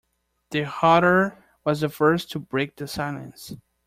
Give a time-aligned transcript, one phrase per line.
[0.49, 3.55] The Hatter was the first to break the silence.